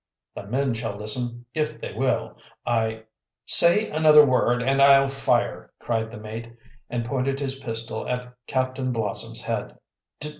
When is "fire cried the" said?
5.07-6.17